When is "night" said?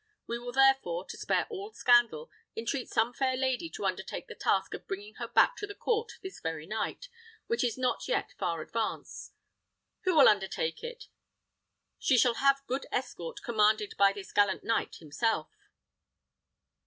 6.65-7.07